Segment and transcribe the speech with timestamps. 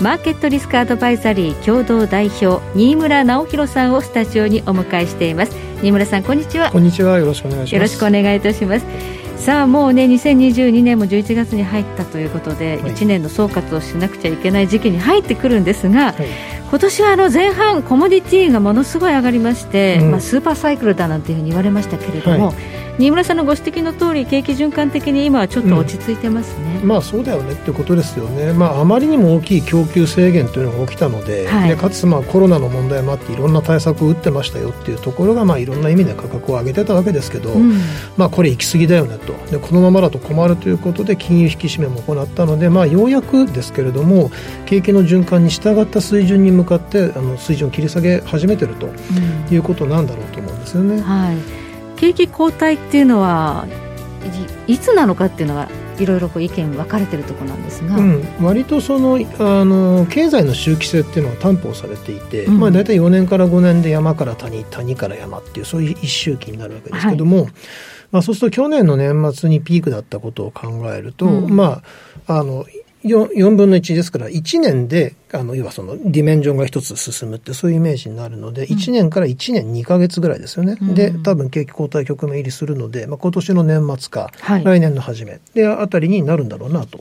[0.00, 5.54] マーケットリスクアドバイザリー共同代表新村直弘さんをスタジオにお迎えしています。
[5.82, 6.70] 新村さんこんにちは。
[6.70, 7.18] こんにちは。
[7.18, 7.74] よろしくお願いします。
[7.74, 8.86] よろしくお願いいたします。
[9.36, 16.26] さあもうね2022年も11月に入ったということで、はい、1年の総括をしなくちゃいけない時期に入ってくるんですが、はい、
[16.70, 37.72] 今年はあの前半コモディティがものすごい上がりまして、うん、まあ、スーパーサイクルだなんていうふうに言われましたけれども、はい新村さんのご指摘の通り景気循環的に今はちょっと落ち着いてますね、うん、まあそうだよねってことですよね、まあ、あまりにも大きい供給制限というのが起きたのではい、でかつまあコロナの問題もあっていろんな対策を打ってましたよっていうところがまあいろんな意味で価格を上げてたわけですけど、うん、
[38.18, 39.32] まあこれ行き過ぎだよねと。
[39.50, 44.30] でこのままだと困るということで金融引き締めも行ったので、まあ、ようやくですけれども
[44.66, 48.88] 景気の循環に従った水準に向かってあの水準を切り下げ始めてると
[49.50, 51.00] いうことなんだろうと思うんですよね。
[51.00, 51.59] はい
[52.00, 53.66] 景気後退っていうのは
[54.66, 67.52] いつなのかっていうのがいろいろこう意見分かれてるところなんですが、うん、割とそのあの経済の周期性っていうのは担保されていて、うん、まあ、大体4年から5年で山から谷谷から山っていうそういう一周期になるわけですけども、はい、
[68.12, 71.82] まあ、そうすると去年の年末にピークだったことを考えると、うん、ま
[72.26, 72.64] ああの
[73.04, 85.40] 4, 4分の1ですから1年であの要はそのディメンジョンが一つ進むってそういうイメージになるので、うん、1年から1年2か月ぐらいですよね、うん、で多分景気後退局面入りするので、まあ、今年の年末か、はい、来年の初め。
[85.54, 87.00] であたりになるんだろうなと。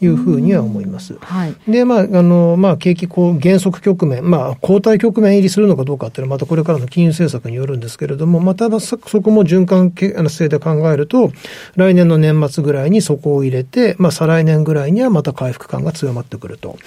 [0.00, 1.16] いうふうには思います。
[1.20, 9.92] はい、で、まあ、あの、まあ、景気こう減速局面、まあ、後退局面入りするのかどうかっていうのは、またこれからの金融政策によるんですけれども、またそこも循環
[10.28, 11.32] 性で考えると、
[11.76, 16.78] 来年の年末ぐらいにそこを入れて、まあ、再来年ぐらいにはまた回復感が強まってくると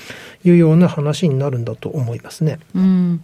[0.44, 2.60] いうような話になるんだと思いますね。
[2.76, 3.24] うん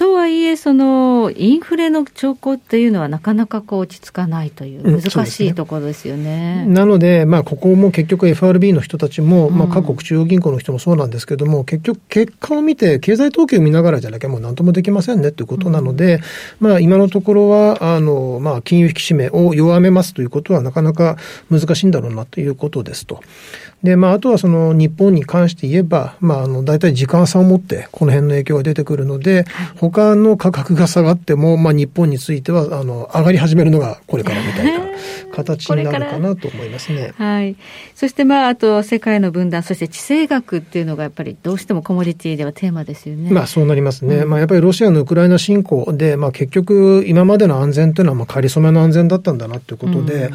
[0.00, 6.62] とはいえ、そのインフレの兆候っていうのはなかなかこう落ち着かないという難しいところですよね。
[6.64, 16.22] うん、ねなので、まあ、ここも結局 FRB の人たちも、まあ、各国中央銀行の人もそうなんですけれども、結局結果を見て、経済統計を見ながらじゃなきゃもう何ともできませんねということなので、
[16.62, 21.18] うん、まあ、今のところは、あの、まあ、金融引き締めを弱めますということはなかなか
[21.50, 23.20] 難しいんだろうなということですと。
[23.82, 29.44] で、まあ、あとはその日本に関して言えば、まあ、あの、大体時間差を持って、この辺の影響が出てくるので、
[29.78, 34.89] 他の価格が下がっても、まあ、日本については、あの、上がり始めるのがこれからみたいな
[35.32, 37.12] 形になるかなと思いますね。
[37.16, 37.56] はい。
[37.94, 43.30] そして、まあ、あと、世界の分断、そして地政学っていうのが、やっぱりどうしてもコモディティではテーマですよね。
[43.30, 44.16] まあ、そうなりますね。
[44.16, 50.32] うん、まあ、やっぱりロシアのウクライナ侵攻で、まあ、結局、今までの安全というのは、まあ、仮初めの安全だったんだなということで、うんはい、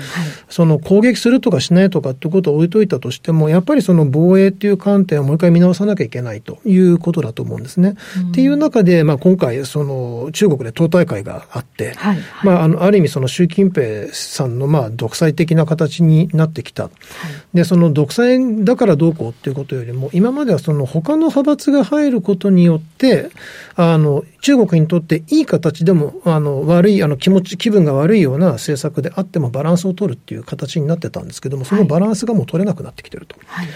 [0.50, 7.96] その攻撃するとかしないとかってことを置いといたとしても、やっぱりその防衛っていう観点をもう一回見直さなきゃいけないということだと思うんですね。
[8.18, 16.84] うん、っていう中で、まあ、今回、その中国で党大会があって、はいはい、まあ、あの、ある意味その習近平さんの、まあ、独裁的な形になってきた。
[16.84, 23.30] はい、で、その独裁だからどうこうっていうことよりも、今まではその他の派閥が入ることによって、
[23.76, 33.36] あの、中国にとっていい形でも、あの、悪い、あの、気持ち、気分が悪いような政策であってもバランスを取るっていう形になってたんですけども、そのバランスがもう取れなくなってきてると。
[33.48, 33.68] はい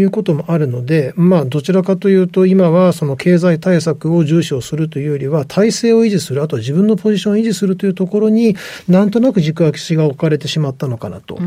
[0.00, 8.56] いうこともあるので、まあ、どちらかというと、今はその経済対策を重視をするというよりは、体制を維持する、あとは自分のポジションを維持するというところに、
[8.88, 11.38] なんとなく軸足が置かれてしまったのかなと。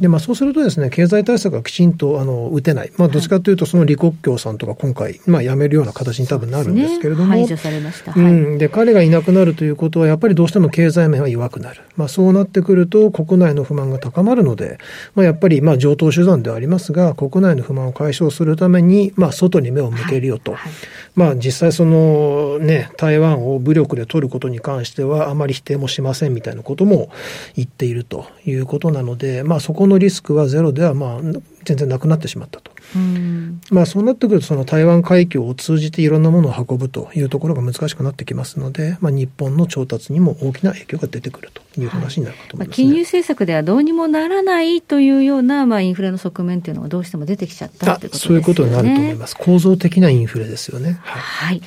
[0.00, 2.92] で、まあ、そうするとですね、経済対策がきちんと、あの、打てない。
[2.96, 7.34] まあ、どっちかというと、その李克強さんとか今回、まあ、辞めるような形に多分なるんですけれども。
[7.34, 8.12] ね、排除されました。
[8.12, 8.58] はい、うん。
[8.58, 11.82] で、彼がいなくなるということは、やっぱりどうしても経済面は弱くなる。
[11.96, 14.78] まあ、そうなってくると、国内の不満が高まるので、
[15.14, 20.52] まあ、やっぱり、まあ、上等手段ではありますが、国内の不満を解消するために、まあ、外に目を向けるよと。
[20.52, 20.72] はいはい、
[21.14, 27.10] まあ、実際そのね、台湾を武力で取ることに関しては、あまり否定もしませんみたいなことも
[27.56, 31.20] 言っているということなので、まあ、そこのリスクはゼロでは、まあ、
[31.64, 32.70] 全然なくなってしまったと。
[33.70, 48.20] まあそうなってくるとその台湾海峡を通じていろんなものを運ぶというところが難しくなってきますので、まあ、日本の調達にも大きな影響が出てくるという話になるかと思います、ねはい、金融政策ではどうにもならないというような、まあ、インフレの側面というのがどうしても出てきちゃったということですね。
[48.28, 49.36] そういうことになると思います。
[49.36, 50.98] 構造的なインフレですよね。
[51.02, 51.62] はい、はい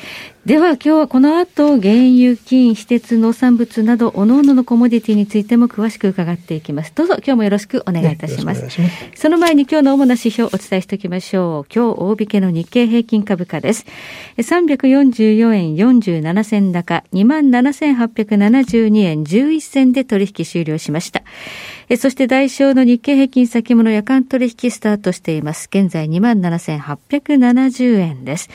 [0.47, 6.93] では今日はこの後、原油、金、非鉄、農産物など、各々のコモディティについても詳しく伺っていきます。
[6.95, 8.63] どうぞ今日もよろしくお願いいたします。
[8.63, 8.79] ます
[9.13, 11.73] その前に今日の主な指標をお伝えしておきまましょう。
[11.73, 13.85] 今日大引けの日経平均株価です。
[14.37, 21.23] 344円47銭高、27,872円11銭で取引終了しました。
[21.97, 25.67] そして代償の日経平均先物夜間取引スタートしています。
[25.71, 28.49] 現在27,870円です。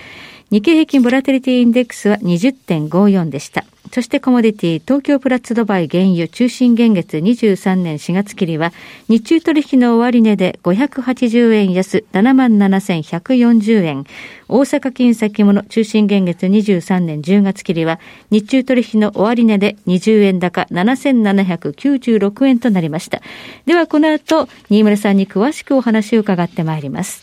[0.51, 3.65] 日経平均ボラテリティインデックスは20.54でした。
[3.93, 8.73] そしてコモディティ、東京プラッツドバイ原油中心現月23年4月切りは、
[9.11, 14.05] 日中取引の終値で580円安77,140円。
[14.49, 18.01] 大阪金先物中心現月23年10月切りは、
[18.31, 23.21] 日中取引の終値で20円高7796円となりました。
[23.67, 27.23] ではこの後、新村さんに詳しくお話を伺ってまいります。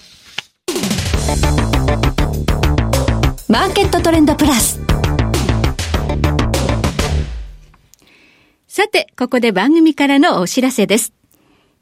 [3.47, 4.79] マーケットトレンドプラス。
[8.71, 11.11] さて、ここで番組からのお知らせです。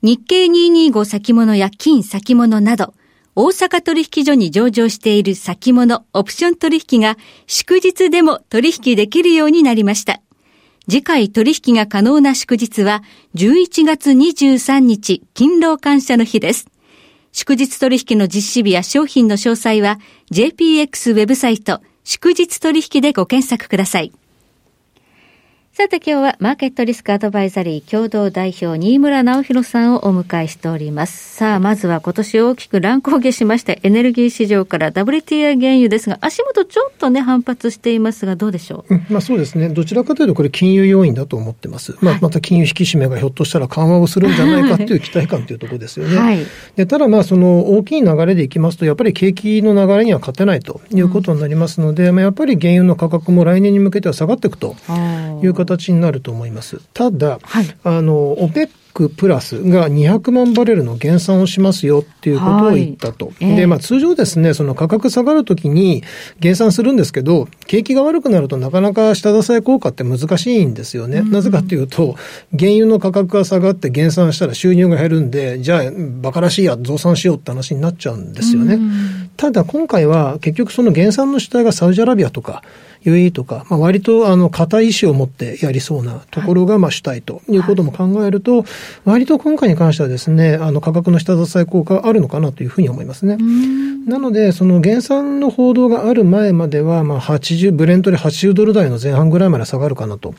[0.01, 2.93] 日経225先物や金先物など、
[3.35, 10.21] 大阪取引所に上場している先物、オプション取引が祝日でも取引できるようになりました。
[10.89, 13.03] 次回取引が可能な祝日は
[13.35, 16.67] 11月23日勤労感謝の日です。
[17.33, 19.99] 祝日取引の実施日や商品の詳細は
[20.31, 24.13] JPX ウェブサイト祝日取引でご検索ください。
[25.77, 31.35] さて今日はマーケットリスクアドバイザリー共同代表新村直弘さんをお迎えしております。
[31.35, 39.69] さあ、まずは今年大きく乱高下しましたエネルギー市場から WTI 原油ですが、足元ちょっとね、反発していますが、どうでしょう、うん、まあそうですね。
[39.69, 41.95] どちらかというとこれ金融要因だと思ってます。
[42.01, 46.17] まあまた金融引き締めがひょっとしたら緩和をするんじゃないかっていう期待感というところですよね。
[46.17, 46.39] はい、
[46.75, 54.75] でただまあその大きい流れでいきますと、やっぱり景気の流れには勝てないということになりますので、うん、まあやっぱり原油の価格も来年に向けては下がっていくと
[55.43, 56.81] いう形になると思います。
[56.93, 63.27] ただ、はい、あの、オペックプラスが200万バレルの減産をしますよっていうことを言ったと。
[63.27, 66.03] はいえー、で、まあ通常ですね、その価格下がるときに
[66.39, 71.19] 減産するんですけど、景気が悪くなるとなかなか下支え効果って難しいんですよね。
[71.19, 72.15] うん、なぜかというと、
[72.57, 78.75] 原油の価格が下がって減産したら収入が減るんで、じゃあ馬鹿らしいや、増産しようって話になっちゃうんですよね。
[78.75, 82.63] うん、ただ今回は結局その減産の主体がサウジアラビアとか、
[83.07, 88.65] UAE とか、まあ、割とあの固い意志を持ってやりそうなところがまあ主体ということも考えると、
[89.05, 93.37] 割と今回に関してはですね、あの価格の下支え効果があるのかなというふうに思いますね。
[94.07, 100.33] なので、その減産の報道がある前までは、まあ80、ブレントで80ドル台の前半ぐらいまで下がるかなと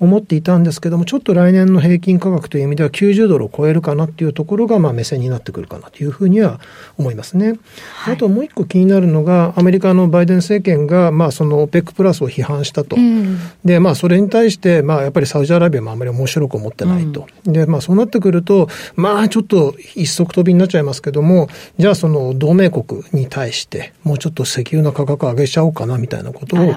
[0.00, 6.60] 思っていたんですけども、ちょっと来年の平均価格という意味では90ドルを超えるかなっていうところが、まあ目線になってくるかなというふうには
[6.98, 7.58] 思いますね。
[7.94, 12.96] はい、あともう一個気になるのが、アメリカのバイデン政権が、まあその OPEC プラスを批判したと。
[12.96, 17.26] うん、で、まあ、それに対して、まあ、やっぱりサウジアラビアもあまり面白く思ってないと。
[17.44, 21.48] うん、で、まあ、そうなってくると、まあ、ちょっと一足飛びになっちゃいますけども、
[21.78, 26.74] じゃあ、その同盟国に対して、もうちょっと石油の価格上げちゃおうかな、みたいなことを、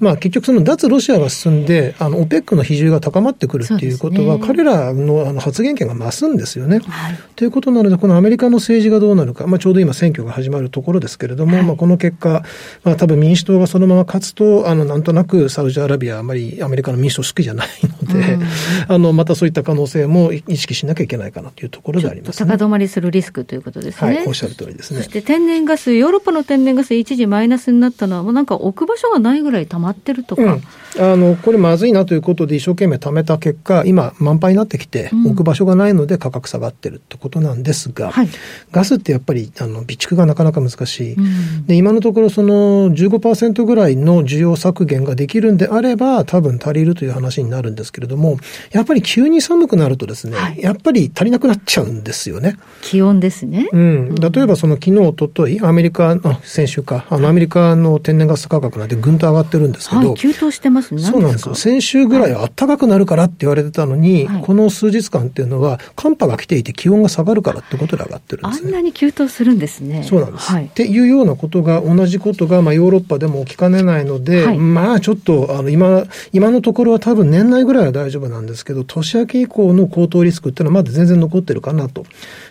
[0.00, 6.80] まあ、結局その脱ロシアが進んで、あの、OPEC の比重が高まってくるっていうことは、ね、彼らのあの発言権が増すんですよね。
[6.80, 12.44] はい、ということなので、このアメリカの政治がどうなるか、まあ、ちょうど今選挙が始まるところですけれども、はい、まあ、この結果、
[12.82, 17.68] まあ、多分民主党がそのまま勝つと、あの、なんとなくサウジアラビアはあまりアメリカの民主党好きじゃない
[18.02, 18.42] ので、うん、
[18.88, 24.16] あの、またそういった可能性も意識しなきゃいけないかなというところであります、ね、高止まりするリスクということですね。
[24.16, 24.98] はい、おっしゃる通りですね。
[24.98, 30.42] そして天然ガス、ヨーロッパの天然ガス一時マイナスになったのは、もうなんか置く場所がないぐらい溜まってるとか。
[30.42, 30.62] うん
[30.98, 38.28] あの、これまずいなということで一生懸命貯めた結果、今満杯になってきて、置く場所がないので価格下がってるってことなんですが、はい、
[38.70, 41.14] ガスってやっぱり、あの、備蓄がなかなか難しい。
[41.14, 48.38] うん、で、今のところその15%ぐらいの需要削減ができるんであれば、多分足りるという話になるんですけれども、
[48.72, 52.56] やっぱり急に寒くなるとですね、はい、やっぱり足りなくなっちゃうんですよね。
[52.82, 53.68] 気温ですね。
[53.72, 54.14] うん。
[54.14, 61.02] 例えばその昨日、おととい、アメリカ、あ、先週か、あの、アメリカの天然ガス価格なんてぐんと上がってるんですけど、はい、急騰してますね。
[61.02, 61.54] そうなんですよ。
[61.54, 68.68] 先週ぐらいは暖かくなるからって言われてたのに、はい、この数日間っていうのは、寒波が来ていて気温が下がるからってことで上がってるんですね。
[68.68, 70.04] あんなに急騰するんですね。
[70.08, 70.50] そうなんです。
[70.50, 82.04] はい、っていうようなことが、同じことが、まあ、ヨーロッパでも起きかねないので、はい、まあ、ちょっと、あの、今、今のところは多分年内ぐらいは大丈夫なんですけど、年明け以降の高騰リスクっていうのはまだ全然残ってるかなと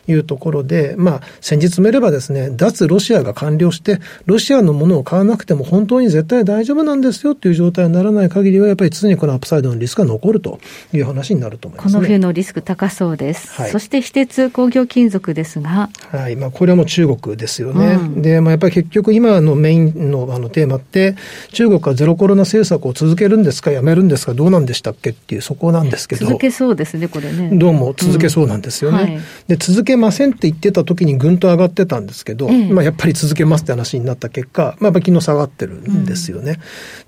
[0.08, 10.60] いうところで、まあ、先日めればですね、脱ロシアが完了して、ロシアのものを買わなくても本当に絶対大丈夫なんですよっていう状態にならないない限りは、やっぱり常にこのアップサイドのリスクが残ると
[10.94, 13.52] いう話になると思います、ね、この冬のリスク高そうです。
[13.62, 15.90] はい、そして非鉄工業金属ですが。
[16.10, 16.36] はい。
[16.36, 17.98] まあ、これはもう中国ですよね。
[18.00, 21.16] うん、で、まあ、やっぱり結局今のメインのあのテーマって、
[21.52, 26.26] 中国はゼロコロナ政策を続けるんですか、やめるんですか、どうなんでしたっけっていう、そこなんですけど。
[26.26, 27.52] 続けそうですね、これね。
[27.54, 28.98] どうも続けそうなんですよね。
[28.98, 36.52] うんはい、で、続けませんって言ってた時にぐんと上がってたんですけど、えまあ、やっぱり続けますって話になった結果、まあ、昨日下がってるんですよね。
[36.52, 36.58] うん、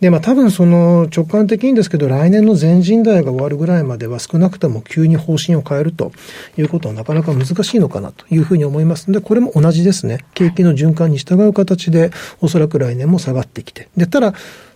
[0.02, 6.12] で、まあ、多分その直感的にですけど、来年の全人代が終わるぐらいまでは少なくとも急に方針を変えると
[6.58, 10.26] いうことはなかなか難しいのかなというふうに思いますので、これも同じですね。
[10.34, 12.12] 景気の循環に従う形で、
[12.42, 13.90] おそらく来年も下がってきて。
[13.98, 14.34] で、ただ、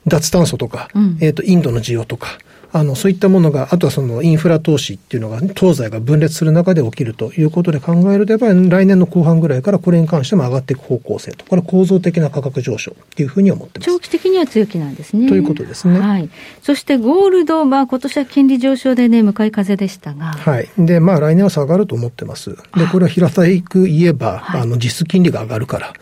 [0.07, 2.37] 脱炭素とか、うん、えっ、と、インドの需要とか、
[2.71, 13.87] あの、そういったものが、あとはそのインフラ投資っていうのが、東西が分裂する中で起きるということで考えると、やっぱり来年の後半ぐらいからこれに関しても上がっていく方向性と、これは構造的な価格上昇っていうふうに思ってます。
[13.87, 15.27] 長期的には強気なんですね。
[15.27, 15.99] ということですね。
[15.99, 16.29] はい。
[16.61, 20.25] そしてゴールド、まあ今年は金利上昇でね、向かい風でしたが。
[20.33, 20.69] はい。
[20.77, 22.51] で、まあ来年は下がると思ってます。
[22.51, 25.93] で、これは平たく言えば、はい、あの、実質金利が上がるから、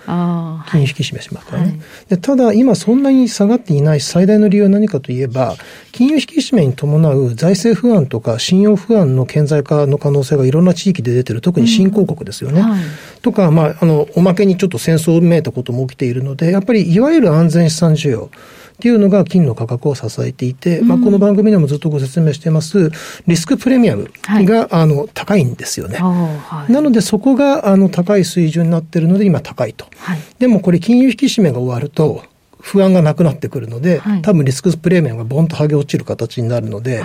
[0.68, 2.18] 金引き締めしますからね、はい、で。
[2.18, 5.56] ただ、今そんなに下がっていない最大の理由は何かといえば、
[5.92, 12.62] 金融引き締めに伴う財政不安とか信用不安の顕在化の可能性がいろんな地域で出てる、特に新興国ですよね。
[12.62, 12.82] うんはい、
[13.22, 18.30] とか、まあ、あの、おまけにちょっと戦争めいたことも起きているので、やっぱりいわゆる安全資産需要。
[18.78, 22.92] っていうのが金の価格を支えていて、うん、まあ、この番組でもずっとご説明してます、
[23.26, 25.98] リスクプレミアムが、はい、あの高いんですよね。
[25.98, 29.88] はい、なので、そこがあの高い水準になっているので、今高いと。
[29.98, 32.22] はい、でもこれ、金融引き締めが終わると、
[32.68, 37.02] 不安がなくなってくるので、多分リスクプレミアムがボンと剥げ落ちる形になるので、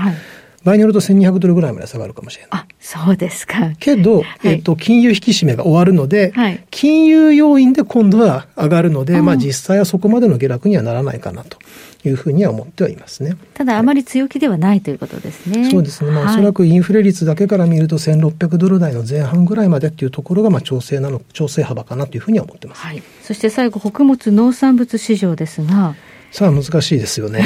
[0.65, 2.51] 場合によると1200ドルぐらいまで下がるかもしれない。
[2.53, 3.73] あ、そうですか。
[3.79, 11.59] けど、はい、えっと、金融引き締めが終わるので、はい、金融要因で今度は上がるので、まあ実際はそこまでの下落にはならないかなと。
[12.05, 13.37] いうふうには思ってはいますね。
[13.55, 15.71] ただ、あまり強気ではないということですね。
[15.71, 16.11] そうですね。
[16.11, 22.81] まあ、おそらくインフレ率だけから見ると、1600ドル台の前半ぐらいまでっていうところが、まあ、調整なの、調整幅かなというふうには思ってます。
[22.81, 23.03] はい。
[23.23, 25.95] そして最後、穀物農産物市場ですが、
[26.33, 27.45] さあ難しいですよね。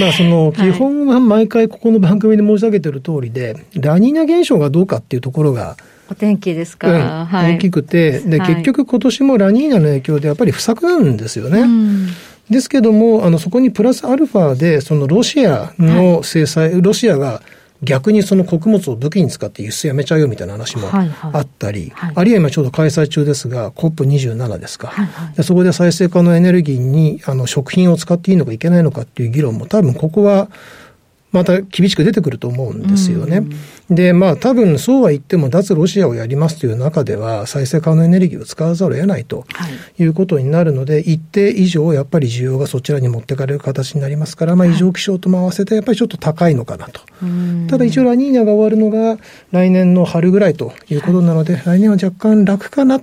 [0.00, 5.76] まあその基本は毎回ここの番組で申し上げている通りで、ラニーナ現象がどうかっていうところが、
[6.10, 11.64] お天気ですか、うんはい、大きくて、で、結局今年もラニーナの影響でやっぱり不作なんですよね。
[12.50, 17.40] ですけども、あの、そこにプラスアルファで、そのロシアの制裁、はい、ロシアが
[17.86, 22.08] 逆にその穀物を武器に使って輸出やめちゃうよみたいな話もあったり、はい。
[22.08, 30.48] はい、あるいは今ちょうど開催中ですが、COP27 ですか、はいはい、でそこで再生可能エネルギーにあの食品を使っていいのかいけないのかっていう議論も多分ここは
[31.32, 33.42] また厳しく出てくると思うんですよね。
[33.90, 39.44] で、まあ多分そうは言っても脱ロシアをやりますという中では再生可能エネルギーを使わざるを得ないと
[39.98, 40.04] い。
[40.04, 47.00] うことになるので、はい、一定以上やっぱり需要がそちらに持ってかれる形になりますから、まあ異常気象とも合わせてやっぱりちょっと高いのかなと。
[47.68, 49.18] ただ一応ラニーニャが終わるのが
[49.52, 53.00] 来年の春ぐらいということなので、はい、来年は若干楽かな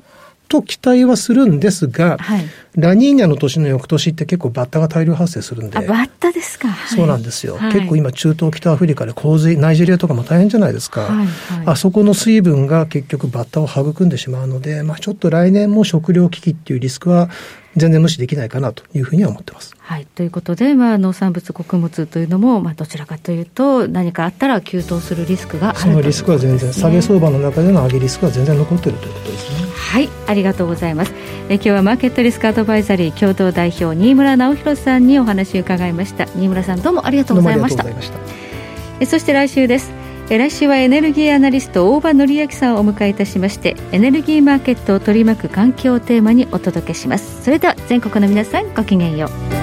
[0.54, 2.46] と期待はするんですが、はい、
[2.76, 5.80] ラニーニャの年の翌年って結構バッタが大量発生するんで。
[5.80, 6.68] バッタですか。
[6.68, 11.02] はい、そうなんですよ、はい、結構今中東北アフリカで洪水、ナイジェリアとかも大変じゃないですか。
[11.02, 11.28] はい
[11.66, 17.30] あそこの水分が結局バッタを育んでしまうので、まあちょっと来年も食料危機っていうリスクは
[17.76, 19.76] 全然無視できないかなというふうには思ってます。
[19.80, 29.63] はい、ということで、まあ、農産物、穀物というのも、まあ、どちらかというと、何かあったら急騰するリスクがある、ね、そのリスクは全然、下げ相場の中での上げリスクは全然残っているということですね。
[29.94, 31.14] はいありがとうございます。
[31.50, 36.26] え今日はマーケットリスクアドバイザリー共同代表新村直弘さんにお話を伺いました。
[36.36, 37.86] 新村さんどうもありがとうございました。
[39.00, 39.92] えそして来週です。
[40.32, 47.44] え来週はエネルギーアナリスト大場紀明さんをお迎えいたしましてエネルギーマーケットを取り巻く環境をテーマにお届けします。
[47.44, 49.28] それでは全国の皆さんごきげんよ
[49.60, 49.63] う。